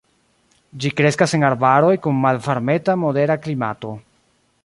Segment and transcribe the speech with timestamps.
[0.85, 3.93] Ĝi kreskas en arbaroj kun malvarmeta-modera klimato.